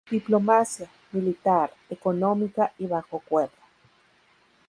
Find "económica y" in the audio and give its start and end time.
1.87-2.87